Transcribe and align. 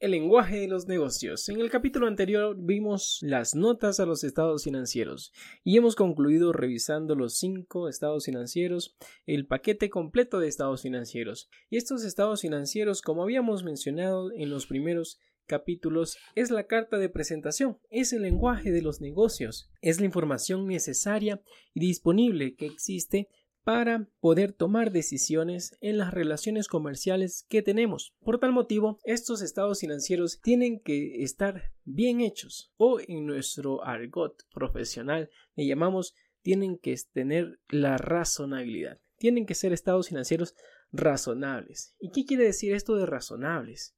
El 0.00 0.12
lenguaje 0.12 0.60
de 0.60 0.66
los 0.66 0.88
negocios. 0.88 1.46
En 1.50 1.60
el 1.60 1.68
capítulo 1.68 2.06
anterior 2.06 2.56
vimos 2.58 3.18
las 3.20 3.54
notas 3.54 4.00
a 4.00 4.06
los 4.06 4.24
estados 4.24 4.64
financieros 4.64 5.30
y 5.62 5.76
hemos 5.76 5.94
concluido 5.94 6.54
revisando 6.54 7.14
los 7.14 7.36
cinco 7.36 7.86
estados 7.86 8.24
financieros, 8.24 8.96
el 9.26 9.46
paquete 9.46 9.90
completo 9.90 10.40
de 10.40 10.48
estados 10.48 10.80
financieros. 10.80 11.50
Y 11.68 11.76
estos 11.76 12.02
estados 12.02 12.40
financieros, 12.40 13.02
como 13.02 13.22
habíamos 13.22 13.62
mencionado 13.62 14.32
en 14.32 14.48
los 14.48 14.66
primeros 14.66 15.20
capítulos, 15.44 16.16
es 16.34 16.50
la 16.50 16.66
carta 16.66 16.96
de 16.96 17.10
presentación, 17.10 17.76
es 17.90 18.14
el 18.14 18.22
lenguaje 18.22 18.72
de 18.72 18.80
los 18.80 19.02
negocios, 19.02 19.70
es 19.82 20.00
la 20.00 20.06
información 20.06 20.66
necesaria 20.66 21.42
y 21.74 21.80
disponible 21.80 22.54
que 22.54 22.64
existe 22.64 23.28
para 23.64 24.08
poder 24.20 24.52
tomar 24.52 24.90
decisiones 24.90 25.76
en 25.80 25.98
las 25.98 26.12
relaciones 26.12 26.68
comerciales 26.68 27.46
que 27.48 27.62
tenemos. 27.62 28.14
Por 28.20 28.38
tal 28.38 28.52
motivo, 28.52 28.98
estos 29.04 29.42
estados 29.42 29.80
financieros 29.80 30.40
tienen 30.40 30.80
que 30.80 31.22
estar 31.22 31.72
bien 31.84 32.20
hechos 32.20 32.72
o 32.76 33.00
en 33.00 33.26
nuestro 33.26 33.84
argot 33.84 34.44
profesional 34.52 35.30
le 35.56 35.66
llamamos 35.66 36.14
tienen 36.42 36.78
que 36.78 36.96
tener 37.12 37.60
la 37.68 37.98
razonabilidad. 37.98 38.98
Tienen 39.18 39.44
que 39.44 39.54
ser 39.54 39.72
estados 39.72 40.08
financieros 40.08 40.54
razonables. 40.92 41.94
¿Y 42.00 42.10
qué 42.10 42.24
quiere 42.24 42.44
decir 42.44 42.72
esto 42.72 42.96
de 42.96 43.06
razonables? 43.06 43.94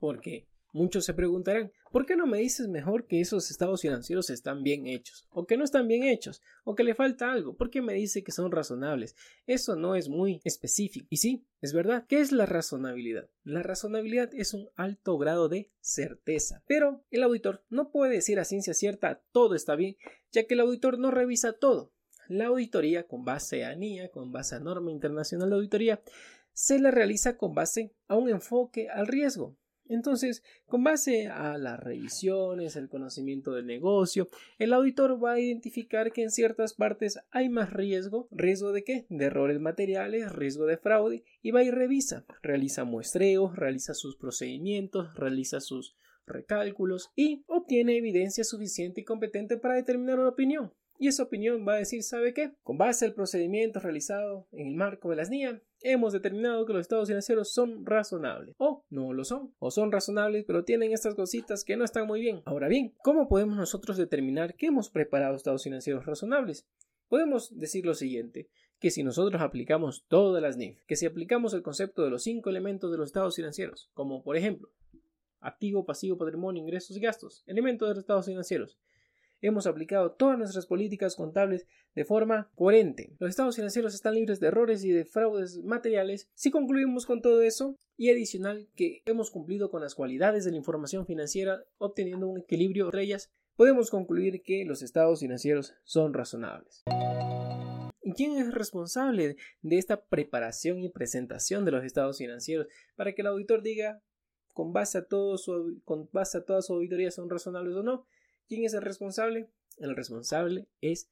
Porque 0.00 0.48
Muchos 0.74 1.04
se 1.04 1.14
preguntarán, 1.14 1.70
¿por 1.92 2.04
qué 2.04 2.16
no 2.16 2.26
me 2.26 2.38
dices 2.38 2.66
mejor 2.66 3.06
que 3.06 3.20
esos 3.20 3.48
estados 3.52 3.82
financieros 3.82 4.28
están 4.28 4.64
bien 4.64 4.88
hechos? 4.88 5.24
¿O 5.30 5.46
que 5.46 5.56
no 5.56 5.62
están 5.62 5.86
bien 5.86 6.02
hechos? 6.02 6.42
¿O 6.64 6.74
que 6.74 6.82
le 6.82 6.96
falta 6.96 7.30
algo? 7.30 7.56
¿Por 7.56 7.70
qué 7.70 7.80
me 7.80 7.94
dice 7.94 8.24
que 8.24 8.32
son 8.32 8.50
razonables? 8.50 9.14
Eso 9.46 9.76
no 9.76 9.94
es 9.94 10.08
muy 10.08 10.40
específico. 10.42 11.06
Y 11.10 11.18
sí, 11.18 11.46
es 11.60 11.72
verdad. 11.72 12.06
¿Qué 12.08 12.18
es 12.18 12.32
la 12.32 12.44
razonabilidad? 12.44 13.28
La 13.44 13.62
razonabilidad 13.62 14.34
es 14.34 14.52
un 14.52 14.68
alto 14.74 15.16
grado 15.16 15.48
de 15.48 15.70
certeza. 15.78 16.64
Pero 16.66 17.04
el 17.12 17.22
auditor 17.22 17.64
no 17.68 17.92
puede 17.92 18.14
decir 18.14 18.40
a 18.40 18.44
ciencia 18.44 18.74
cierta 18.74 19.22
todo 19.30 19.54
está 19.54 19.76
bien, 19.76 19.96
ya 20.32 20.48
que 20.48 20.54
el 20.54 20.60
auditor 20.60 20.98
no 20.98 21.12
revisa 21.12 21.52
todo. 21.52 21.92
La 22.26 22.46
auditoría, 22.46 23.06
con 23.06 23.24
base 23.24 23.64
a 23.64 23.76
NIA, 23.76 24.10
con 24.10 24.32
base 24.32 24.56
a 24.56 24.58
norma 24.58 24.90
internacional 24.90 25.50
de 25.50 25.54
auditoría, 25.54 26.02
se 26.52 26.80
la 26.80 26.90
realiza 26.90 27.36
con 27.36 27.54
base 27.54 27.94
a 28.08 28.16
un 28.16 28.28
enfoque 28.28 28.88
al 28.88 29.06
riesgo. 29.06 29.56
Entonces, 29.88 30.42
con 30.66 30.82
base 30.82 31.28
a 31.28 31.58
las 31.58 31.78
revisiones, 31.78 32.76
el 32.76 32.88
conocimiento 32.88 33.52
del 33.52 33.66
negocio, 33.66 34.28
el 34.58 34.72
auditor 34.72 35.22
va 35.22 35.32
a 35.32 35.40
identificar 35.40 36.12
que 36.12 36.22
en 36.22 36.30
ciertas 36.30 36.74
partes 36.74 37.18
hay 37.30 37.48
más 37.48 37.72
riesgo. 37.72 38.28
¿Riesgo 38.30 38.72
de 38.72 38.84
qué? 38.84 39.06
De 39.08 39.26
errores 39.26 39.60
materiales, 39.60 40.32
riesgo 40.32 40.66
de 40.66 40.78
fraude, 40.78 41.24
y 41.42 41.50
va 41.50 41.62
y 41.62 41.70
revisa. 41.70 42.24
Realiza 42.42 42.84
muestreos, 42.84 43.56
realiza 43.56 43.94
sus 43.94 44.16
procedimientos, 44.16 45.14
realiza 45.14 45.60
sus 45.60 45.96
recálculos 46.26 47.10
y 47.14 47.44
obtiene 47.46 47.96
evidencia 47.96 48.44
suficiente 48.44 49.02
y 49.02 49.04
competente 49.04 49.56
para 49.58 49.74
determinar 49.74 50.18
una 50.18 50.30
opinión. 50.30 50.72
Y 50.98 51.08
esa 51.08 51.24
opinión 51.24 51.66
va 51.66 51.74
a 51.74 51.78
decir, 51.78 52.02
¿sabe 52.02 52.32
qué? 52.32 52.52
Con 52.62 52.78
base 52.78 53.04
al 53.04 53.14
procedimiento 53.14 53.80
realizado 53.80 54.46
en 54.52 54.68
el 54.68 54.74
marco 54.74 55.10
de 55.10 55.16
las 55.16 55.28
NIA, 55.28 55.60
hemos 55.84 56.12
determinado 56.12 56.64
que 56.66 56.72
los 56.72 56.80
estados 56.80 57.08
financieros 57.08 57.52
son 57.52 57.86
razonables. 57.86 58.56
O 58.58 58.84
no 58.90 59.12
lo 59.12 59.24
son. 59.24 59.54
O 59.58 59.70
son 59.70 59.92
razonables, 59.92 60.44
pero 60.46 60.64
tienen 60.64 60.92
estas 60.92 61.14
cositas 61.14 61.62
que 61.62 61.76
no 61.76 61.84
están 61.84 62.06
muy 62.06 62.20
bien. 62.20 62.42
Ahora 62.46 62.68
bien, 62.68 62.94
¿cómo 63.04 63.28
podemos 63.28 63.56
nosotros 63.56 63.96
determinar 63.96 64.56
que 64.56 64.66
hemos 64.66 64.90
preparado 64.90 65.36
estados 65.36 65.62
financieros 65.62 66.06
razonables? 66.06 66.66
Podemos 67.08 67.56
decir 67.56 67.84
lo 67.84 67.94
siguiente, 67.94 68.48
que 68.80 68.90
si 68.90 69.02
nosotros 69.04 69.40
aplicamos 69.40 70.06
todas 70.08 70.42
las 70.42 70.56
NIF, 70.56 70.82
que 70.86 70.96
si 70.96 71.06
aplicamos 71.06 71.52
el 71.54 71.62
concepto 71.62 72.02
de 72.02 72.10
los 72.10 72.22
cinco 72.22 72.50
elementos 72.50 72.90
de 72.90 72.96
los 72.96 73.06
estados 73.06 73.36
financieros, 73.36 73.90
como 73.92 74.22
por 74.22 74.36
ejemplo, 74.36 74.70
activo, 75.40 75.84
pasivo, 75.84 76.16
patrimonio, 76.16 76.62
ingresos 76.62 76.96
y 76.96 77.00
gastos, 77.00 77.44
elementos 77.46 77.86
de 77.86 77.94
los 77.94 78.02
estados 78.02 78.26
financieros, 78.26 78.78
hemos 79.48 79.66
aplicado 79.66 80.12
todas 80.12 80.38
nuestras 80.38 80.66
políticas 80.66 81.16
contables 81.16 81.66
de 81.94 82.04
forma 82.04 82.50
coherente. 82.54 83.14
Los 83.18 83.30
estados 83.30 83.56
financieros 83.56 83.94
están 83.94 84.14
libres 84.14 84.40
de 84.40 84.46
errores 84.48 84.84
y 84.84 84.90
de 84.90 85.04
fraudes 85.04 85.62
materiales. 85.62 86.28
Si 86.34 86.50
concluimos 86.50 87.04
con 87.04 87.20
todo 87.20 87.42
eso 87.42 87.76
y 87.96 88.10
adicional 88.10 88.68
que 88.74 89.02
hemos 89.04 89.30
cumplido 89.30 89.70
con 89.70 89.82
las 89.82 89.94
cualidades 89.94 90.44
de 90.44 90.50
la 90.50 90.56
información 90.56 91.06
financiera 91.06 91.64
obteniendo 91.78 92.26
un 92.26 92.40
equilibrio 92.40 92.86
entre 92.86 93.02
ellas, 93.02 93.30
podemos 93.56 93.90
concluir 93.90 94.42
que 94.42 94.64
los 94.64 94.82
estados 94.82 95.20
financieros 95.20 95.74
son 95.84 96.14
razonables. 96.14 96.82
¿Y 98.02 98.12
quién 98.12 98.36
es 98.36 98.52
responsable 98.52 99.36
de 99.62 99.78
esta 99.78 100.04
preparación 100.04 100.82
y 100.82 100.88
presentación 100.88 101.64
de 101.64 101.70
los 101.70 101.84
estados 101.84 102.18
financieros 102.18 102.66
para 102.96 103.14
que 103.14 103.22
el 103.22 103.28
auditor 103.28 103.62
diga 103.62 104.02
con 104.54 104.72
base 104.72 104.98
a, 104.98 105.04
todo 105.04 105.36
su, 105.36 105.80
con 105.84 106.08
base 106.12 106.38
a 106.38 106.44
toda 106.44 106.62
su 106.62 106.74
auditoría 106.74 107.10
son 107.10 107.28
razonables 107.28 107.74
o 107.74 107.82
no? 107.82 108.06
¿Quién 108.48 108.64
es 108.64 108.74
el 108.74 108.82
responsable? 108.82 109.48
El 109.78 109.96
responsable 109.96 110.68
es 110.80 111.08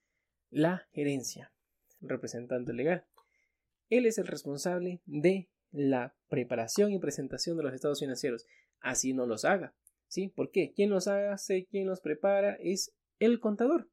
la 0.51 0.87
gerencia, 0.93 1.53
representante 2.01 2.73
legal. 2.73 3.05
Él 3.89 4.07
es 4.07 4.19
el 4.19 4.27
responsable 4.27 5.01
de 5.07 5.49
la 5.71 6.15
preparación 6.29 6.93
y 6.93 6.99
presentación 6.99 7.57
de 7.57 7.63
los 7.63 7.75
estados 7.75 8.01
financieros. 8.01 8.47
Así 8.81 9.13
no 9.15 9.27
los 9.27 9.45
haga. 9.45 9.75
¿Sí? 10.09 10.29
¿Por 10.29 10.51
qué? 10.51 10.73
Quien 10.73 10.91
los 10.91 11.09
hace, 11.09 11.65
quien 11.65 11.87
los 11.87 12.01
prepara 12.01 12.55
es 12.61 12.95
el 13.19 13.41
contador. 13.41 13.89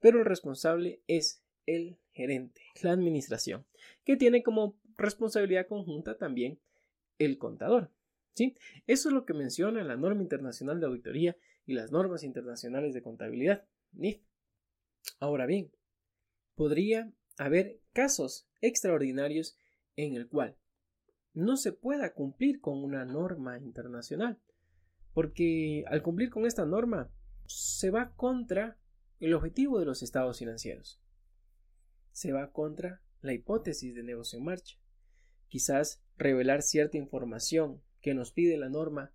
Pero 0.00 0.18
el 0.18 0.26
responsable 0.26 1.00
es 1.06 1.42
el 1.64 1.96
gerente, 2.12 2.60
la 2.82 2.92
administración, 2.92 3.64
que 4.04 4.16
tiene 4.16 4.42
como 4.42 4.76
responsabilidad 4.96 5.66
conjunta 5.66 6.18
también 6.18 6.60
el 7.18 7.38
contador. 7.38 7.90
¿Sí? 8.34 8.56
Eso 8.86 9.08
es 9.08 9.14
lo 9.14 9.24
que 9.26 9.34
menciona 9.34 9.84
la 9.84 9.96
norma 9.96 10.22
internacional 10.22 10.80
de 10.80 10.86
auditoría 10.86 11.36
y 11.66 11.74
las 11.74 11.92
normas 11.92 12.22
internacionales 12.22 12.94
de 12.94 13.02
contabilidad, 13.02 13.64
NIF. 13.92 14.22
Ahora 15.20 15.46
bien, 15.46 15.70
podría 16.54 17.12
haber 17.36 17.80
casos 17.92 18.48
extraordinarios 18.60 19.56
en 19.96 20.14
el 20.14 20.28
cual 20.28 20.56
no 21.34 21.56
se 21.56 21.72
pueda 21.72 22.12
cumplir 22.12 22.60
con 22.60 22.82
una 22.82 23.04
norma 23.04 23.58
internacional, 23.58 24.38
porque 25.14 25.84
al 25.88 26.02
cumplir 26.02 26.30
con 26.30 26.46
esta 26.46 26.66
norma 26.66 27.10
se 27.46 27.90
va 27.90 28.14
contra 28.14 28.78
el 29.20 29.34
objetivo 29.34 29.78
de 29.78 29.86
los 29.86 30.02
estados 30.02 30.38
financieros, 30.38 31.00
se 32.12 32.32
va 32.32 32.52
contra 32.52 33.02
la 33.20 33.32
hipótesis 33.32 33.94
de 33.94 34.02
negocio 34.02 34.38
en 34.38 34.44
marcha. 34.44 34.76
Quizás 35.48 36.02
revelar 36.16 36.62
cierta 36.62 36.96
información 36.96 37.82
que 38.02 38.14
nos 38.14 38.32
pide 38.32 38.58
la 38.58 38.68
norma 38.68 39.14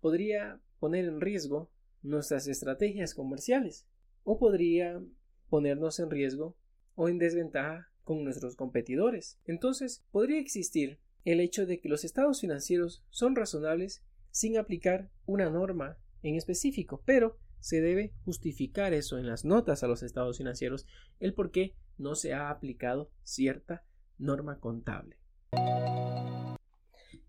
podría 0.00 0.60
poner 0.80 1.04
en 1.04 1.20
riesgo 1.20 1.70
nuestras 2.02 2.48
estrategias 2.48 3.14
comerciales 3.14 3.86
o 4.24 4.38
podría 4.38 5.02
ponernos 5.48 6.00
en 6.00 6.10
riesgo 6.10 6.56
o 6.94 7.08
en 7.08 7.18
desventaja 7.18 7.90
con 8.02 8.24
nuestros 8.24 8.56
competidores. 8.56 9.38
Entonces, 9.46 10.04
podría 10.10 10.40
existir 10.40 10.98
el 11.24 11.40
hecho 11.40 11.66
de 11.66 11.80
que 11.80 11.88
los 11.88 12.04
estados 12.04 12.40
financieros 12.40 13.04
son 13.10 13.34
razonables 13.34 14.04
sin 14.30 14.58
aplicar 14.58 15.10
una 15.26 15.48
norma 15.48 15.96
en 16.22 16.34
específico, 16.34 17.02
pero 17.06 17.38
se 17.60 17.80
debe 17.80 18.12
justificar 18.24 18.92
eso 18.92 19.18
en 19.18 19.26
las 19.26 19.44
notas 19.44 19.82
a 19.82 19.86
los 19.86 20.02
estados 20.02 20.38
financieros, 20.38 20.86
el 21.18 21.32
por 21.32 21.50
qué 21.50 21.74
no 21.96 22.14
se 22.14 22.34
ha 22.34 22.50
aplicado 22.50 23.10
cierta 23.22 23.84
norma 24.18 24.60
contable. 24.60 25.16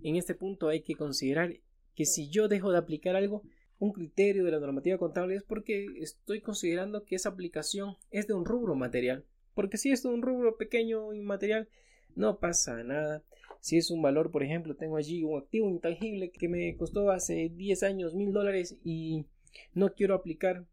En 0.08 0.18
este 0.18 0.36
punto 0.36 0.68
hay 0.70 0.82
que 0.82 0.94
considerar 0.94 1.52
que 1.96 2.06
si 2.06 2.30
yo 2.30 2.48
dejo 2.48 2.72
de 2.72 2.78
aplicar 2.78 3.16
algo, 3.16 3.42
un 3.80 3.92
criterio 3.92 4.44
de 4.44 4.52
la 4.52 4.60
normativa 4.60 5.00
contable 5.00 5.34
es 5.34 5.42
porque 5.42 5.88
estoy 6.00 6.42
considerando 6.42 7.06
que 7.06 7.16
esa 7.16 7.30
aplicación 7.30 7.96
es 8.12 8.28
de 8.28 8.36
un 8.36 8.46
rubro 8.46 8.76
material. 8.76 9.26
Porque 9.56 9.80
si 9.80 9.90
es 9.90 10.04
de 10.04 10.10
un 10.10 10.22
rubro 10.22 10.58
pequeño 10.58 11.12
y 11.16 11.22
material, 11.22 11.70
no 12.14 12.38
pasa 12.38 12.84
nada. 12.84 13.24
Si 13.62 13.78
es 13.78 13.90
un 13.90 14.04
valor, 14.04 14.30
por 14.30 14.44
ejemplo, 14.44 14.76
tengo 14.76 14.98
allí 14.98 15.24
un 15.24 15.40
activo 15.40 15.72
intangible 15.72 16.30
que 16.30 16.50
me 16.50 16.78
costó 16.78 17.10
hace 17.10 17.50
10 17.50 17.82
años 17.82 18.14
mil 18.14 18.31
dólares 18.31 18.78
y 18.84 19.25
no 19.74 19.96
quiero 19.96 20.13
aplicar 20.13 20.68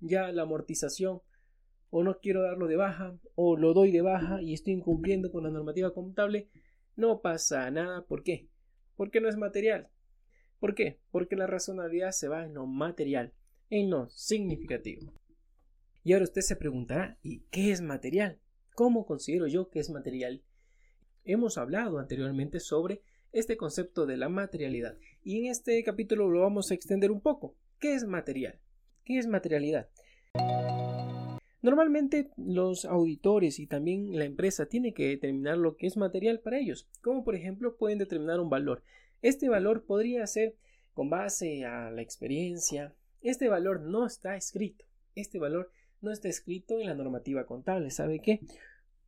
ya 0.00 0.32
la 0.32 0.44
amortización 0.44 1.20
o 1.90 2.02
no 2.02 2.20
quiero 2.20 2.40
darlo 2.40 2.68
de 2.68 2.76
baja 2.76 3.18
o 3.34 3.58
lo 3.58 3.74
doy 3.74 3.92
de 3.92 4.00
baja 4.00 4.40
y 4.40 4.54
estoy 4.54 4.72
incumpliendo 4.72 5.30
con 5.30 5.44
la 5.44 5.50
normativa 5.50 5.92
contable, 5.92 6.48
no 6.96 7.20
pasa 7.20 7.70
nada. 7.70 8.06
¿Por 8.06 8.22
qué? 8.22 8.48
Porque 8.96 9.20
no 9.20 9.28
es 9.28 9.36
material. 9.36 9.88
¿Por 10.58 10.74
qué? 10.74 11.00
Porque 11.10 11.36
la 11.36 11.46
razonabilidad 11.46 12.12
se 12.12 12.28
va 12.28 12.44
en 12.44 12.54
lo 12.54 12.66
material, 12.66 13.32
en 13.70 13.90
lo 13.90 14.08
significativo. 14.10 15.12
Y 16.04 16.12
ahora 16.12 16.24
usted 16.24 16.40
se 16.42 16.56
preguntará, 16.56 17.18
¿y 17.22 17.40
qué 17.50 17.72
es 17.72 17.80
material? 17.80 18.40
¿Cómo 18.74 19.06
considero 19.06 19.46
yo 19.46 19.70
que 19.70 19.80
es 19.80 19.90
material? 19.90 20.42
Hemos 21.24 21.58
hablado 21.58 21.98
anteriormente 21.98 22.58
sobre 22.60 23.02
este 23.32 23.56
concepto 23.56 24.06
de 24.06 24.16
la 24.16 24.28
materialidad 24.28 24.96
y 25.22 25.38
en 25.38 25.46
este 25.46 25.82
capítulo 25.84 26.28
lo 26.28 26.40
vamos 26.40 26.70
a 26.70 26.74
extender 26.74 27.10
un 27.10 27.20
poco. 27.20 27.56
¿Qué 27.78 27.94
es 27.94 28.04
material? 28.04 28.60
¿Qué 29.04 29.18
es 29.18 29.26
materialidad? 29.26 29.88
Normalmente 31.62 32.30
los 32.36 32.84
auditores 32.84 33.60
y 33.60 33.68
también 33.68 34.18
la 34.18 34.24
empresa 34.24 34.66
tienen 34.66 34.92
que 34.92 35.08
determinar 35.08 35.56
lo 35.56 35.76
que 35.76 35.86
es 35.86 35.96
material 35.96 36.40
para 36.40 36.58
ellos, 36.58 36.88
como 37.02 37.22
por 37.22 37.36
ejemplo 37.36 37.76
pueden 37.76 37.98
determinar 37.98 38.40
un 38.40 38.50
valor. 38.50 38.82
Este 39.22 39.48
valor 39.48 39.84
podría 39.84 40.26
ser 40.26 40.56
con 40.92 41.08
base 41.08 41.64
a 41.64 41.92
la 41.92 42.02
experiencia, 42.02 42.94
este 43.22 43.48
valor 43.48 43.80
no 43.82 44.04
está 44.04 44.36
escrito. 44.36 44.84
Este 45.14 45.38
valor 45.38 45.70
no 46.00 46.10
está 46.10 46.28
escrito 46.28 46.80
en 46.80 46.86
la 46.86 46.94
normativa 46.94 47.46
contable. 47.46 47.90
¿Sabe 47.90 48.18
qué? 48.18 48.40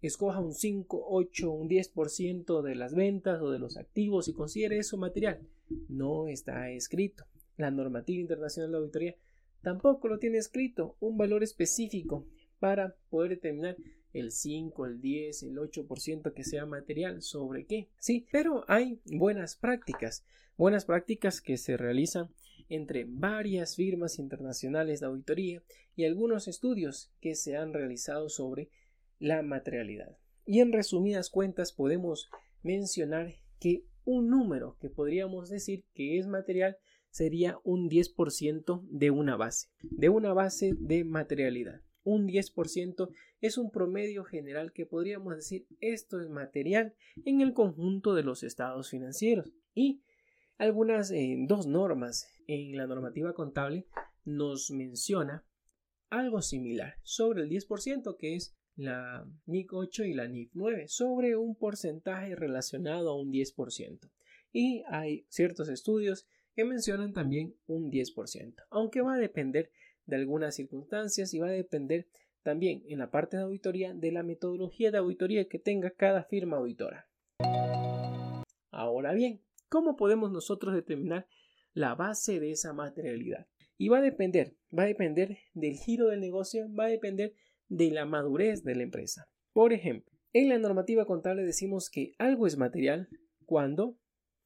Escoja 0.00 0.38
un 0.38 0.54
5, 0.54 1.06
8, 1.08 1.50
un 1.50 1.68
10% 1.68 2.62
de 2.62 2.74
las 2.76 2.94
ventas 2.94 3.42
o 3.42 3.50
de 3.50 3.58
los 3.58 3.76
activos 3.76 4.28
y 4.28 4.32
considere 4.32 4.78
eso 4.78 4.96
material. 4.96 5.40
No 5.88 6.28
está 6.28 6.70
escrito. 6.70 7.24
La 7.56 7.72
normativa 7.72 8.20
internacional 8.20 8.70
de 8.70 8.78
auditoría 8.78 9.16
tampoco 9.62 10.06
lo 10.06 10.18
tiene 10.18 10.38
escrito, 10.38 10.96
un 11.00 11.16
valor 11.16 11.42
específico 11.42 12.26
para 12.64 12.96
poder 13.10 13.32
determinar 13.32 13.76
el 14.14 14.32
5, 14.32 14.86
el 14.86 14.98
10, 15.02 15.42
el 15.42 15.58
8% 15.58 16.32
que 16.32 16.44
sea 16.44 16.64
material, 16.64 17.20
¿sobre 17.20 17.66
qué? 17.66 17.90
Sí, 17.98 18.26
pero 18.32 18.64
hay 18.68 19.02
buenas 19.04 19.54
prácticas, 19.54 20.24
buenas 20.56 20.86
prácticas 20.86 21.42
que 21.42 21.58
se 21.58 21.76
realizan 21.76 22.30
entre 22.70 23.04
varias 23.06 23.76
firmas 23.76 24.18
internacionales 24.18 25.00
de 25.00 25.06
auditoría 25.06 25.62
y 25.94 26.06
algunos 26.06 26.48
estudios 26.48 27.12
que 27.20 27.34
se 27.34 27.54
han 27.54 27.74
realizado 27.74 28.30
sobre 28.30 28.70
la 29.18 29.42
materialidad. 29.42 30.16
Y 30.46 30.60
en 30.60 30.72
resumidas 30.72 31.28
cuentas 31.28 31.70
podemos 31.70 32.30
mencionar 32.62 33.34
que 33.60 33.84
un 34.06 34.30
número 34.30 34.78
que 34.80 34.88
podríamos 34.88 35.50
decir 35.50 35.84
que 35.92 36.18
es 36.18 36.26
material 36.26 36.78
sería 37.10 37.58
un 37.62 37.90
10% 37.90 38.88
de 38.88 39.10
una 39.10 39.36
base, 39.36 39.68
de 39.82 40.08
una 40.08 40.32
base 40.32 40.72
de 40.78 41.04
materialidad. 41.04 41.83
Un 42.04 42.28
10% 42.28 43.08
es 43.40 43.58
un 43.58 43.70
promedio 43.70 44.24
general 44.24 44.72
que 44.72 44.86
podríamos 44.86 45.34
decir 45.34 45.66
esto 45.80 46.20
es 46.20 46.28
material 46.28 46.94
en 47.24 47.40
el 47.40 47.52
conjunto 47.52 48.14
de 48.14 48.22
los 48.22 48.42
estados 48.42 48.90
financieros. 48.90 49.50
Y 49.74 50.02
algunas 50.58 51.10
eh, 51.10 51.36
dos 51.48 51.66
normas 51.66 52.28
en 52.46 52.76
la 52.76 52.86
normativa 52.86 53.34
contable 53.34 53.86
nos 54.24 54.70
menciona 54.70 55.44
algo 56.10 56.42
similar 56.42 56.94
sobre 57.02 57.42
el 57.42 57.50
10% 57.50 58.16
que 58.16 58.36
es 58.36 58.54
la 58.76 59.26
NIC 59.46 59.72
8 59.72 60.04
y 60.04 60.14
la 60.14 60.28
NIC 60.28 60.50
9 60.54 60.88
sobre 60.88 61.36
un 61.36 61.56
porcentaje 61.56 62.34
relacionado 62.34 63.10
a 63.10 63.20
un 63.20 63.32
10%. 63.32 64.10
Y 64.52 64.84
hay 64.88 65.26
ciertos 65.28 65.68
estudios 65.68 66.26
que 66.54 66.64
mencionan 66.64 67.12
también 67.12 67.56
un 67.66 67.90
10%, 67.90 68.54
aunque 68.70 69.00
va 69.00 69.14
a 69.14 69.18
depender 69.18 69.70
de 70.06 70.16
algunas 70.16 70.54
circunstancias 70.54 71.32
y 71.34 71.38
va 71.38 71.48
a 71.48 71.52
depender 71.52 72.06
también 72.42 72.82
en 72.86 72.98
la 72.98 73.10
parte 73.10 73.36
de 73.36 73.44
auditoría 73.44 73.94
de 73.94 74.12
la 74.12 74.22
metodología 74.22 74.90
de 74.90 74.98
auditoría 74.98 75.48
que 75.48 75.58
tenga 75.58 75.90
cada 75.90 76.24
firma 76.24 76.58
auditora. 76.58 77.08
Ahora 78.70 79.12
bien, 79.14 79.40
¿cómo 79.68 79.96
podemos 79.96 80.30
nosotros 80.30 80.74
determinar 80.74 81.26
la 81.72 81.94
base 81.94 82.40
de 82.40 82.50
esa 82.50 82.72
materialidad? 82.72 83.46
Y 83.76 83.88
va 83.88 83.98
a 83.98 84.02
depender, 84.02 84.56
va 84.76 84.84
a 84.84 84.86
depender 84.86 85.38
del 85.54 85.76
giro 85.76 86.08
del 86.08 86.20
negocio, 86.20 86.66
va 86.72 86.84
a 86.84 86.88
depender 86.88 87.34
de 87.68 87.90
la 87.90 88.04
madurez 88.04 88.62
de 88.62 88.74
la 88.74 88.82
empresa. 88.82 89.26
Por 89.52 89.72
ejemplo, 89.72 90.12
en 90.32 90.48
la 90.48 90.58
normativa 90.58 91.06
contable 91.06 91.44
decimos 91.44 91.88
que 91.90 92.14
algo 92.18 92.46
es 92.46 92.56
material 92.56 93.08
cuando 93.46 93.96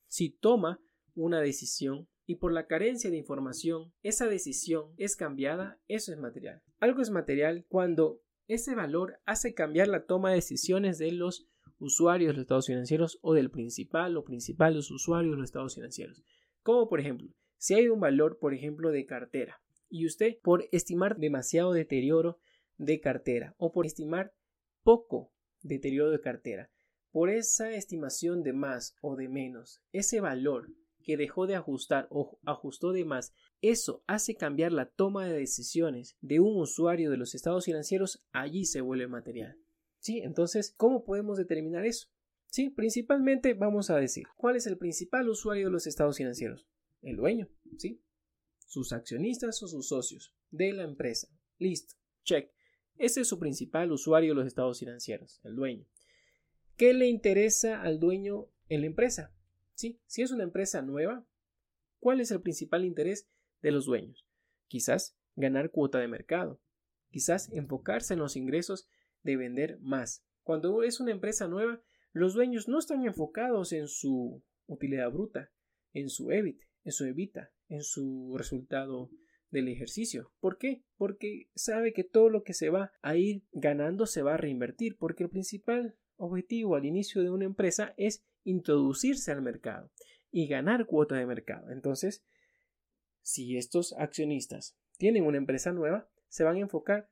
si 0.07 0.31
toma 0.31 0.81
una 1.15 1.41
decisión 1.41 2.09
y 2.29 2.35
por 2.35 2.53
la 2.53 2.67
carencia 2.67 3.11
de 3.11 3.17
información 3.17 3.91
esa 4.03 4.27
decisión 4.27 4.93
es 4.99 5.17
cambiada, 5.17 5.81
eso 5.89 6.13
es 6.13 6.19
material. 6.19 6.61
Algo 6.79 7.01
es 7.01 7.09
material 7.09 7.65
cuando 7.71 8.21
ese 8.49 8.75
valor 8.75 9.19
hace 9.25 9.55
cambiar 9.55 9.89
la 9.89 10.05
toma 10.05 10.29
de 10.29 10.37
decisiones 10.37 10.99
de 10.99 11.11
los 11.11 11.49
usuarios 11.79 12.29
de 12.29 12.33
los 12.35 12.43
estados 12.43 12.67
financieros 12.67 13.19
o 13.23 13.33
del 13.33 13.51
principal 13.51 14.15
o 14.19 14.25
principales 14.25 14.91
usuarios 14.91 15.33
de 15.33 15.37
los 15.39 15.47
estados 15.47 15.75
financieros. 15.75 16.23
Como 16.63 16.87
por 16.87 17.01
ejemplo, 17.01 17.33
si 17.57 17.73
hay 17.73 17.89
un 17.89 17.99
valor, 17.99 18.39
por 18.39 18.53
ejemplo, 18.53 18.91
de 18.91 19.07
cartera 19.07 19.63
y 19.89 20.05
usted 20.05 20.37
por 20.43 20.69
estimar 20.71 21.17
demasiado 21.17 21.73
deterioro 21.73 22.41
de 22.77 23.01
cartera 23.01 23.55
o 23.57 23.73
por 23.73 23.87
estimar 23.87 24.35
poco 24.83 25.33
deterioro 25.63 26.11
de 26.11 26.21
cartera, 26.21 26.71
por 27.11 27.31
esa 27.31 27.73
estimación 27.73 28.43
de 28.43 28.53
más 28.53 28.97
o 29.01 29.17
de 29.17 29.31
menos, 29.31 29.81
ese 29.93 30.21
valor 30.21 30.69
que 31.09 31.17
dejó 31.17 31.47
de 31.47 31.55
ajustar 31.55 32.07
o 32.11 32.39
ajustó 32.45 32.93
de 32.93 33.07
más, 33.07 33.33
eso 33.63 34.05
hace 34.07 34.37
cambiar 34.37 34.73
la 34.73 34.91
toma 34.91 35.27
de 35.27 35.39
decisiones 35.39 36.19
de 36.21 36.39
un 36.39 36.61
usuario 36.61 37.11
de 37.11 37.17
los 37.17 37.35
estados 37.35 37.65
financieros, 37.65 38.23
allí 38.31 38.67
se 38.67 38.83
vuelve 38.83 39.09
material. 39.09 39.57
¿Sí? 40.01 40.21
Entonces, 40.21 40.75
¿cómo 40.77 41.07
podemos 41.07 41.39
determinar 41.39 41.87
eso? 41.87 42.09
Sí, 42.49 42.69
principalmente 42.69 43.55
vamos 43.55 43.89
a 43.89 43.97
decir, 43.97 44.27
¿cuál 44.37 44.57
es 44.57 44.67
el 44.67 44.77
principal 44.77 45.31
usuario 45.31 45.69
de 45.69 45.73
los 45.73 45.87
estados 45.87 46.19
financieros? 46.19 46.69
El 47.01 47.17
dueño, 47.17 47.49
¿sí? 47.79 48.03
Sus 48.67 48.93
accionistas 48.93 49.63
o 49.63 49.67
sus 49.67 49.89
socios 49.89 50.35
de 50.51 50.75
la 50.75 50.83
empresa. 50.83 51.29
Listo, 51.57 51.95
check. 52.23 52.53
Ese 52.97 53.23
es 53.23 53.29
su 53.29 53.39
principal 53.39 53.93
usuario 53.93 54.35
de 54.35 54.41
los 54.43 54.47
estados 54.47 54.79
financieros, 54.79 55.41
el 55.43 55.57
dueño. 55.57 55.87
¿Qué 56.77 56.93
le 56.93 57.09
interesa 57.09 57.81
al 57.81 57.99
dueño 57.99 58.51
en 58.69 58.83
la 58.83 58.89
empresa? 58.89 59.33
Sí, 59.79 60.01
si 60.09 60.23
es 60.23 60.33
una 60.33 60.43
empresa 60.43 60.83
nueva, 60.83 61.25
¿cuál 62.01 62.21
es 62.21 62.33
el 62.33 62.43
principal 62.43 62.85
interés 62.85 63.29
de 63.63 63.71
los 63.71 63.87
dueños? 63.87 64.27
Quizás 64.67 65.17
ganar 65.37 65.71
cuota 65.71 66.01
de 66.01 66.09
mercado, 66.09 66.61
quizás 67.13 67.49
enfocarse 67.53 68.15
en 68.15 68.19
los 68.19 68.35
ingresos 68.35 68.89
de 69.23 69.37
vender 69.37 69.79
más. 69.79 70.25
Cuando 70.43 70.83
es 70.83 70.99
una 70.99 71.13
empresa 71.13 71.47
nueva, 71.47 71.81
los 72.11 72.35
dueños 72.35 72.67
no 72.67 72.81
están 72.81 73.07
enfocados 73.07 73.73
en 73.73 73.87
su 73.87 74.43
utilidad 74.67 75.13
bruta, 75.13 75.53
en 75.93 76.09
su 76.09 76.33
EBIT, 76.33 76.61
en 76.83 76.91
su 76.91 77.05
EBITA, 77.05 77.53
en 77.69 77.85
su 77.85 78.35
resultado 78.37 79.13
del 79.53 79.69
ejercicio. 79.69 80.33
¿Por 80.41 80.59
qué? 80.59 80.83
Porque 80.97 81.53
sabe 81.55 81.93
que 81.93 82.03
todo 82.03 82.31
lo 82.31 82.43
que 82.43 82.53
se 82.53 82.71
va 82.71 82.91
a 83.01 83.17
ir 83.17 83.45
ganando 83.53 84.07
se 84.07 84.23
va 84.23 84.35
a 84.35 84.39
reinvertir, 84.39 84.97
porque 84.99 85.23
el 85.23 85.31
principal 85.31 85.97
objetivo 86.19 86.77
al 86.77 86.85
inicio 86.85 87.23
de 87.23 87.31
una 87.31 87.45
empresa 87.45 87.95
es 87.97 88.23
introducirse 88.45 89.33
al 89.33 89.43
mercado 89.43 89.91
y 90.31 90.47
ganar 90.47 90.87
cuota 90.87 91.17
de 91.17 91.27
mercado. 91.27 91.71
Entonces, 91.71 92.23
si 93.23 93.57
estos 93.57 93.95
accionistas 93.95 94.77
tienen 94.99 95.25
una 95.25 95.39
empresa 95.39 95.73
nueva, 95.73 96.09
se 96.29 96.45
van 96.45 96.57
a 96.57 96.61
enfocar, 96.61 97.09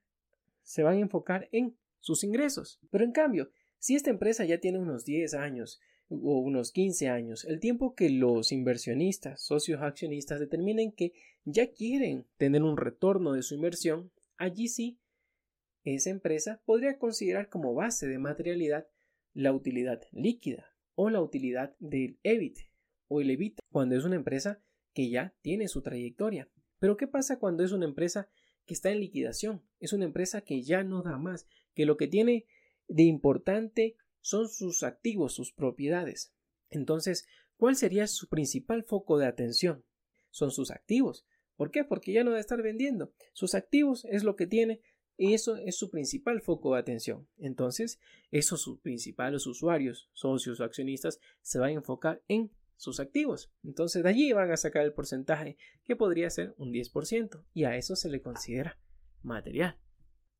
se 0.63 0.83
van 0.83 0.97
a 0.97 1.01
enfocar 1.01 1.49
en 1.53 1.77
sus 2.01 2.25
ingresos. 2.25 2.81
Pero 2.91 3.05
en 3.05 3.13
cambio, 3.13 3.51
si 3.79 3.95
esta 3.95 4.11
empresa 4.11 4.45
ya 4.45 4.59
tiene 4.59 4.79
unos 4.79 5.05
10 5.05 5.35
años 5.35 5.81
o 6.09 6.39
unos 6.39 6.73
15 6.73 7.09
años, 7.09 7.45
el 7.45 7.61
tiempo 7.61 7.95
que 7.95 8.11
los 8.11 8.53
inversionistas, 8.53 9.43
socios 9.43 9.83
accionistas 9.83 10.41
determinen 10.41 10.93
que 10.93 11.13
ya 11.45 11.73
quieren 11.73 12.27
tener 12.37 12.63
un 12.63 12.77
retorno 12.77 13.33
de 13.33 13.43
su 13.43 13.55
inversión, 13.55 14.11
allí 14.37 14.69
sí 14.69 14.99
esa 15.85 16.11
empresa 16.11 16.61
podría 16.65 16.99
considerar 16.99 17.49
como 17.49 17.75
base 17.75 18.09
de 18.09 18.19
materialidad 18.19 18.89
la 19.37 19.53
utilidad 19.53 20.01
líquida 20.13 20.75
o 20.95 21.11
la 21.11 21.21
utilidad 21.21 21.77
del 21.79 22.19
EBIT 22.23 22.59
o 23.09 23.21
el 23.21 23.31
EBIT 23.31 23.59
cuando 23.71 23.95
es 23.95 24.05
una 24.05 24.17
empresa 24.17 24.63
que 24.95 25.11
ya 25.11 25.35
tiene 25.43 25.69
su 25.69 25.83
trayectoria. 25.83 26.49
Pero 26.79 26.97
¿qué 26.97 27.07
pasa 27.07 27.39
cuando 27.39 27.63
es 27.63 27.73
una 27.73 27.85
empresa 27.85 28.31
que 28.65 28.73
está 28.73 28.91
en 28.91 29.01
liquidación? 29.01 29.63
Es 29.79 29.93
una 29.93 30.07
empresa 30.07 30.41
que 30.41 30.63
ya 30.63 30.83
no 30.85 31.03
da 31.03 31.19
más, 31.19 31.47
que 31.75 31.85
lo 31.85 31.99
que 31.99 32.09
tiene 32.09 32.47
de 32.89 33.03
importante 33.03 33.97
son 34.23 34.49
sus 34.49 34.83
activos, 34.83 35.35
sus 35.35 35.53
propiedades. 35.53 36.33
Entonces, 36.71 37.29
¿cuál 37.59 37.77
sería 37.77 38.07
su 38.07 38.29
principal 38.29 38.85
foco 38.85 39.19
de 39.19 39.27
atención? 39.27 39.85
Son 40.31 40.51
sus 40.51 40.71
activos. 40.71 41.27
¿Por 41.57 41.71
qué? 41.71 41.85
Porque 41.85 42.13
ya 42.13 42.25
no 42.25 42.31
va 42.31 42.39
a 42.39 42.41
estar 42.41 42.63
vendiendo. 42.63 43.13
Sus 43.35 43.55
activos 43.55 44.07
es 44.07 44.25
lo 44.25 44.35
que 44.35 44.47
tiene 44.47 44.81
eso 45.19 45.57
es 45.57 45.77
su 45.77 45.91
principal 45.91 46.43
foco 46.43 46.75
de 46.75 46.81
atención. 46.81 47.29
Entonces, 47.39 47.99
esos 48.31 48.61
sus 48.61 48.81
principales 48.81 49.47
usuarios, 49.47 50.11
socios 50.13 50.61
o 50.61 50.65
accionistas, 50.65 51.21
se 51.41 51.59
van 51.59 51.71
a 51.71 51.75
enfocar 51.75 52.23
en 52.29 52.51
sus 52.77 53.01
activos. 53.01 53.51
Entonces, 53.65 54.03
de 54.03 54.09
allí 54.11 54.33
van 54.33 54.51
a 54.51 54.57
sacar 54.57 54.85
el 54.85 54.93
porcentaje 54.93 55.57
que 55.85 55.97
podría 55.97 56.29
ser 56.31 56.55
un 56.59 56.73
10% 56.73 57.45
y 57.55 57.65
a 57.65 57.77
eso 57.77 57.97
se 57.97 58.11
le 58.11 58.21
considera 58.21 58.79
material. 59.23 59.79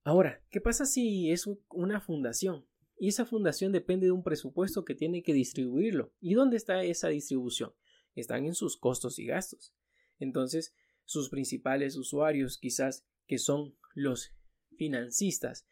Ahora, 0.05 0.43
¿qué 0.51 0.61
pasa 0.61 0.85
si 0.85 1.31
es 1.31 1.49
una 1.71 2.01
fundación? 2.01 2.67
Y 2.99 3.09
esa 3.09 3.27
fundación 3.27 3.73
depende 3.73 4.07
de 4.07 4.13
un 4.13 4.23
presupuesto 4.23 4.85
que 4.85 4.95
tiene 4.95 5.23
que 5.23 5.33
distribuirlo. 5.33 6.13
¿Y 6.21 6.35
dónde 6.35 6.57
está 6.57 6.83
esa 6.85 7.09
distribución? 7.09 7.73
Están 8.15 8.47
en 8.47 8.55
sus 8.55 8.77
costos 8.77 9.19
y 9.19 9.27
gastos. 9.27 9.75
Entonces, 10.19 10.75
sus 11.05 11.29
principales 11.29 11.97
usuarios 11.97 12.59
quizás 12.59 13.07
que 13.27 13.39
son 13.39 13.77
los 13.95 14.33
financistas 14.77 15.67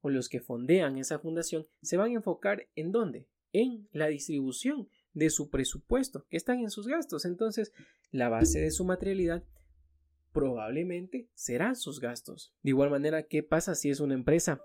o 0.00 0.10
los 0.10 0.28
que 0.28 0.40
fondean 0.40 0.96
esa 0.98 1.18
fundación 1.18 1.66
se 1.82 1.96
van 1.96 2.12
a 2.12 2.14
enfocar 2.14 2.68
en 2.74 2.92
dónde? 2.92 3.28
En 3.52 3.88
la 3.92 4.06
distribución 4.06 4.88
de 5.12 5.30
su 5.30 5.50
presupuesto 5.50 6.26
que 6.28 6.36
están 6.36 6.60
en 6.60 6.70
sus 6.70 6.86
gastos. 6.86 7.24
Entonces, 7.24 7.72
la 8.10 8.28
base 8.28 8.60
de 8.60 8.70
su 8.70 8.84
materialidad 8.84 9.44
probablemente 10.32 11.28
serán 11.34 11.74
sus 11.74 12.00
gastos. 12.00 12.54
De 12.62 12.70
igual 12.70 12.90
manera, 12.90 13.24
¿qué 13.24 13.42
pasa 13.42 13.74
si 13.74 13.90
es 13.90 14.00
una 14.00 14.14
empresa 14.14 14.62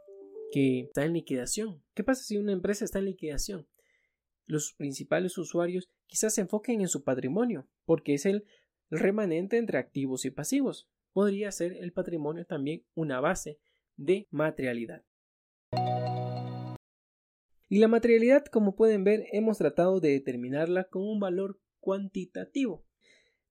que 0.51 0.81
está 0.81 1.03
en 1.03 1.13
liquidación? 1.13 1.81
¿Qué 1.95 2.03
pasa 2.03 2.23
si 2.23 2.37
una 2.37 2.51
empresa 2.51 2.85
está 2.85 2.99
en 2.99 3.05
liquidación? 3.05 3.67
los 4.47 4.73
principales 4.73 5.37
usuarios 5.37 5.89
quizás 6.07 6.35
se 6.35 6.41
enfoquen 6.41 6.81
en 6.81 6.87
su 6.87 7.03
patrimonio, 7.03 7.67
porque 7.85 8.13
es 8.13 8.25
el 8.25 8.45
remanente 8.89 9.57
entre 9.57 9.77
activos 9.77 10.25
y 10.25 10.31
pasivos. 10.31 10.87
Podría 11.15 11.49
ser 11.53 11.77
el 11.79 11.93
patrimonio 11.93 12.45
también 12.45 12.83
una 12.93 13.21
base 13.21 13.57
de 13.95 14.27
materialidad. 14.31 15.05
Y 17.69 17.79
la 17.79 17.87
materialidad, 17.87 18.43
como 18.43 18.75
pueden 18.75 19.05
ver, 19.05 19.23
hemos 19.31 19.57
tratado 19.57 20.01
de 20.01 20.09
determinarla 20.09 20.83
con 20.89 21.03
un 21.03 21.21
valor 21.21 21.61
cuantitativo. 21.79 22.85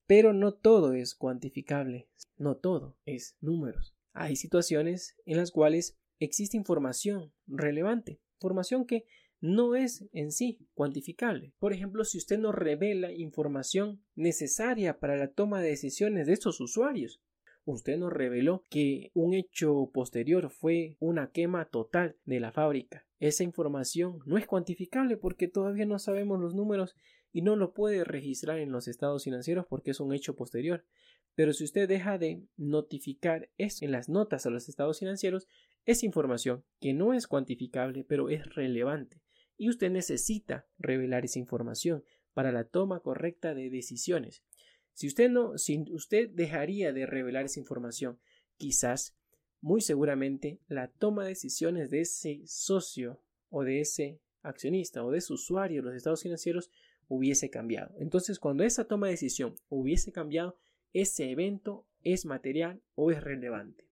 Pero 0.05 0.31
no 0.31 0.53
todo 0.53 0.93
es 0.93 1.15
cuantificable, 1.15 2.07
no 2.37 2.55
todo 2.55 2.99
es 3.03 3.35
números. 3.41 3.95
Hay 4.13 4.35
situaciones 4.35 5.15
en 5.25 5.37
las 5.37 5.49
cuales 5.49 5.97
existe 6.19 6.57
información 6.57 7.33
relevante, 7.47 8.21
información 8.35 8.85
que 8.85 9.07
no 9.41 9.73
es 9.73 10.05
en 10.11 10.31
sí 10.31 10.59
cuantificable. 10.75 11.51
Por 11.57 11.73
ejemplo, 11.73 12.05
si 12.05 12.19
usted 12.19 12.37
nos 12.37 12.53
revela 12.53 13.11
información 13.11 14.05
necesaria 14.13 14.99
para 14.99 15.17
la 15.17 15.31
toma 15.31 15.61
de 15.61 15.69
decisiones 15.69 16.27
de 16.27 16.33
estos 16.33 16.61
usuarios, 16.61 17.23
usted 17.65 17.97
nos 17.97 18.13
reveló 18.13 18.63
que 18.69 19.11
un 19.13 19.33
hecho 19.33 19.89
posterior 19.93 20.49
fue 20.49 20.95
una 20.99 21.31
quema 21.31 21.65
total 21.65 22.15
de 22.25 22.39
la 22.39 22.51
fábrica. 22.51 23.05
Esa 23.19 23.43
información 23.43 24.19
no 24.25 24.37
es 24.37 24.45
cuantificable 24.45 25.17
porque 25.17 25.47
todavía 25.47 25.85
no 25.85 25.99
sabemos 25.99 26.39
los 26.39 26.53
números 26.53 26.95
y 27.31 27.41
no 27.41 27.55
lo 27.55 27.73
puede 27.73 28.03
registrar 28.03 28.59
en 28.59 28.71
los 28.71 28.87
estados 28.87 29.23
financieros 29.23 29.65
porque 29.67 29.91
es 29.91 29.99
un 29.99 30.13
hecho 30.13 30.35
posterior. 30.35 30.85
Pero 31.33 31.51
si 31.51 31.65
usted 31.65 31.89
deja 31.89 32.17
de 32.17 32.43
notificar 32.55 33.49
eso 33.57 33.83
en 33.83 33.91
las 33.91 34.07
notas 34.07 34.45
a 34.45 34.49
los 34.49 34.69
estados 34.69 34.99
financieros, 34.99 35.47
es 35.85 36.03
información 36.03 36.63
que 36.79 36.93
no 36.93 37.13
es 37.13 37.27
cuantificable, 37.27 38.05
pero 38.07 38.29
es 38.29 38.55
relevante. 38.55 39.21
Y 39.57 39.69
usted 39.69 39.91
necesita 39.91 40.65
revelar 40.77 41.25
esa 41.25 41.39
información 41.39 42.03
para 42.33 42.51
la 42.51 42.65
toma 42.65 43.01
correcta 43.01 43.53
de 43.53 43.69
decisiones. 43.69 44.43
Si 44.95 45.07
usted 45.07 45.29
no, 45.29 45.57
si 45.57 45.83
usted 45.91 46.29
dejaría 46.29 46.93
de 46.93 47.05
revelar 47.05 47.43
esa 47.43 47.59
información, 47.59 48.17
quizás, 48.55 49.13
muy 49.59 49.81
seguramente, 49.81 50.61
la 50.67 50.87
toma 50.87 51.23
de 51.23 51.29
decisiones 51.29 51.89
de 51.89 51.99
ese 52.01 52.41
socio 52.45 53.21
o 53.49 53.63
de 53.63 53.81
ese 53.81 54.21
accionista 54.41 55.03
o 55.03 55.11
de 55.11 55.17
ese 55.17 55.33
usuario 55.33 55.81
de 55.81 55.89
los 55.89 55.95
estados 55.97 56.23
financieros 56.23 56.71
hubiese 57.09 57.49
cambiado. 57.49 57.93
Entonces, 57.99 58.39
cuando 58.39 58.63
esa 58.63 58.85
toma 58.85 59.07
de 59.07 59.13
decisión 59.13 59.55
hubiese 59.67 60.13
cambiado, 60.13 60.57
ese 60.93 61.29
evento 61.29 61.85
es 62.01 62.25
material 62.25 62.81
o 62.95 63.11
es 63.11 63.21
relevante. 63.21 63.89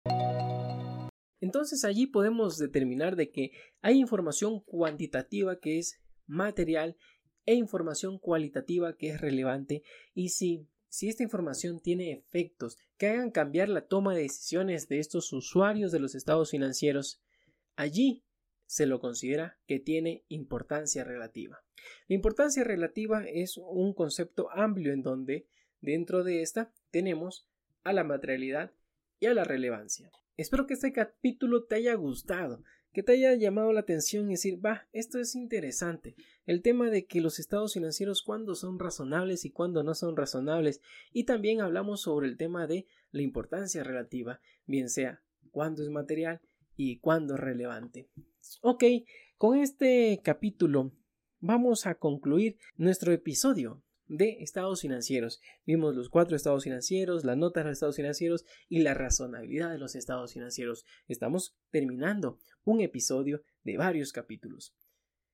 Entonces 1.43 1.85
allí 1.85 2.07
podemos 2.07 2.57
determinar 2.57 3.17
de 3.17 3.31
que 3.31 3.53
hay 3.83 3.99
información 3.99 4.61
cuantitativa 4.61 5.61
que 5.61 5.79
es 5.79 6.01
material 6.27 6.97
e 7.45 7.55
información 7.55 8.19
cualitativa 8.19 8.97
que 8.97 9.11
es 9.11 9.21
relevante 9.21 9.83
y 10.15 10.31
si, 10.31 10.67
si 10.97 11.11
esta 11.11 11.23
información 11.23 11.79
tiene 11.79 12.11
efectos 12.11 12.79
que 12.97 13.09
hagan 13.09 13.31
cambiar 13.31 13.69
la 13.69 13.87
toma 13.87 14.15
de 14.15 14.23
decisiones 14.23 14.89
de 14.89 14.99
estos 14.99 15.31
usuarios 15.35 15.93
de 15.93 16.01
los 16.01 16.15
estados 16.15 16.53
financieros, 16.53 17.21
allí 17.75 18.25
se 18.65 18.87
lo 18.87 18.99
considera 18.99 19.59
que 19.67 19.79
tiene 19.79 20.25
importancia 20.29 21.05
relativa. 21.05 21.63
La 22.09 22.15
importancia 22.15 22.65
relativa 22.65 23.27
es 23.27 23.59
un 23.59 23.93
concepto 23.93 24.51
amplio 24.51 24.95
en 24.95 25.03
donde 25.03 25.47
dentro 25.83 26.25
de 26.25 26.41
esta 26.41 26.73
tenemos 26.91 27.47
a 27.85 27.93
la 27.93 28.03
materialidad 28.03 28.73
y 29.21 29.27
a 29.27 29.35
la 29.35 29.45
relevancia. 29.45 30.11
Espero 30.39 30.67
que 30.67 30.73
este 30.73 30.95
capítulo 30.95 31.65
te 31.65 31.75
haya 31.75 31.93
gustado, 31.93 32.63
que 32.97 33.03
te 33.03 33.13
haya 33.13 33.35
llamado 33.35 33.75
la 33.75 33.81
atención 33.81 34.31
y 34.31 34.37
decir, 34.37 34.65
va, 34.65 34.89
esto 34.95 35.19
es 35.19 35.35
interesante. 35.35 36.17
El 36.47 36.63
tema 36.63 36.89
de 36.89 37.05
que 37.05 37.21
los 37.21 37.39
estados 37.39 37.75
financieros 37.75 38.23
cuándo 38.23 38.55
son 38.55 38.79
razonables 38.79 39.45
y 39.45 39.51
cuándo 39.51 39.83
no 39.83 39.95
son 39.95 40.17
razonables. 40.17 40.81
Y 41.13 41.25
también 41.25 41.61
hablamos 41.61 42.01
sobre 42.01 42.27
el 42.27 42.39
tema 42.39 42.67
de 42.67 42.87
la 43.11 43.21
importancia 43.21 43.85
relativa, 43.85 44.41
bien 44.65 44.89
sea 44.89 45.23
cuándo 45.51 45.83
es 45.83 45.91
material 45.91 46.41
y 46.75 46.97
cuándo 47.01 47.35
es 47.35 47.41
relevante. 47.41 48.09
Ok, 48.63 48.85
con 49.37 49.59
este 49.59 50.19
capítulo 50.25 50.91
vamos 51.41 51.87
a 51.87 51.97
concluir 51.97 52.57
nuestro 52.79 53.13
episodio 53.13 53.83
de 54.09 54.39
estados 54.41 54.81
financieros. 54.81 55.41
Vimos 55.65 55.95
los 55.95 56.09
cuatro 56.09 56.37
estados 56.37 56.65
financieros, 56.65 57.25
la 57.25 57.37
nota 57.37 57.61
de 57.61 57.67
los 57.67 57.73
estados 57.75 57.97
financieros 57.97 58.45
y 58.69 58.81
la 58.81 58.95
razonabilidad 58.95 59.71
de 59.71 59.79
los 59.79 59.95
estados 59.95 60.33
financieros. 60.33 60.85
Estamos 61.09 61.57
terminando 61.71 62.39
un 62.65 62.81
episodio 62.81 63.43
de 63.65 63.77
varios 63.77 64.13
capítulos. 64.13 64.75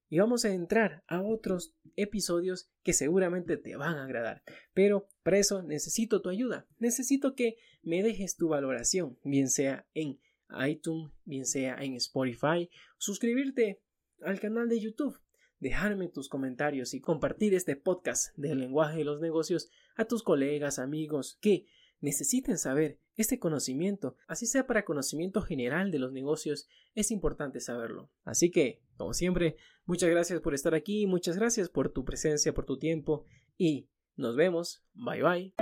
Y 0.09 0.19
vamos 0.19 0.45
a 0.45 0.53
entrar 0.53 1.03
a 1.07 1.23
otros 1.23 1.75
episodios 1.97 2.69
que 2.83 2.93
seguramente 2.93 3.57
te 3.57 3.77
van 3.77 3.97
a 3.97 4.05
agradar. 4.05 4.43
Pero 4.75 5.09
para 5.23 5.39
eso 5.39 5.63
necesito 5.63 6.21
tu 6.21 6.29
ayuda. 6.29 6.67
Necesito 6.79 7.35
que 7.35 7.57
me 7.83 8.03
dejes 8.03 8.37
tu 8.37 8.49
valoración, 8.49 9.19
bien 9.25 9.49
sea 9.49 9.87
en 9.95 10.21
iTunes, 10.69 11.13
bien 11.25 11.47
sea 11.47 11.77
en 11.77 11.95
Spotify, 11.95 12.69
suscribirte 12.99 13.81
al 14.21 14.39
canal 14.39 14.69
de 14.69 14.81
YouTube 14.81 15.19
dejarme 15.63 16.09
tus 16.09 16.29
comentarios 16.29 16.93
y 16.93 17.01
compartir 17.01 17.55
este 17.55 17.77
podcast 17.77 18.37
del 18.37 18.59
lenguaje 18.59 18.99
de 18.99 19.05
los 19.05 19.21
negocios 19.21 19.71
a 19.95 20.05
tus 20.07 20.25
colegas, 20.25 20.81
amigos 20.81 21.39
que 21.41 21.67
necesiten 22.01 22.59
saber 22.59 22.99
este 23.17 23.39
conocimiento, 23.39 24.17
así 24.27 24.47
sea 24.47 24.67
para 24.67 24.85
conocimiento 24.85 25.41
general 25.41 25.93
de 25.93 26.01
los 26.01 26.13
negocios, 26.13 26.69
es 26.97 27.13
importante 27.13 27.61
saberlo. 27.61 28.11
Así 28.25 28.51
que, 28.51 28.81
como 28.97 29.15
siempre, 29.15 29.55
muchas 29.87 30.11
gracias 30.11 30.41
por 30.41 30.53
estar 30.53 30.75
aquí, 30.75 31.07
muchas 31.07 31.37
gracias 31.37 31.69
por 31.69 31.91
tu 31.91 32.05
presencia, 32.05 32.53
por 32.53 32.67
tu 32.67 32.77
tiempo 32.77 33.25
y 33.57 33.89
nos 34.17 34.35
vemos. 34.35 34.85
Bye 34.95 35.23
bye. 35.23 35.55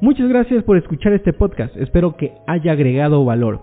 Muchas 0.00 0.28
gracias 0.28 0.64
por 0.64 0.76
escuchar 0.76 1.12
este 1.12 1.32
podcast, 1.32 1.76
espero 1.76 2.16
que 2.16 2.32
haya 2.48 2.72
agregado 2.72 3.24
valor. 3.24 3.62